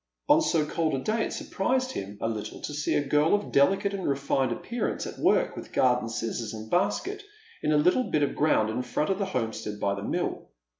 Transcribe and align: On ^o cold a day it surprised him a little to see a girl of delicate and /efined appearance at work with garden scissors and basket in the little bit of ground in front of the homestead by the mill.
On 0.29 0.39
^o 0.39 0.67
cold 0.67 0.95
a 0.95 0.97
day 1.03 1.25
it 1.25 1.31
surprised 1.31 1.91
him 1.91 2.17
a 2.21 2.27
little 2.27 2.59
to 2.59 2.73
see 2.73 2.95
a 2.95 3.07
girl 3.07 3.35
of 3.35 3.51
delicate 3.51 3.93
and 3.93 4.07
/efined 4.07 4.51
appearance 4.51 5.05
at 5.05 5.19
work 5.19 5.55
with 5.55 5.71
garden 5.71 6.09
scissors 6.09 6.55
and 6.55 6.71
basket 6.71 7.21
in 7.61 7.69
the 7.69 7.77
little 7.77 8.05
bit 8.05 8.23
of 8.23 8.33
ground 8.33 8.71
in 8.71 8.81
front 8.81 9.11
of 9.11 9.19
the 9.19 9.25
homestead 9.25 9.79
by 9.79 9.93
the 9.93 10.01
mill. 10.01 10.49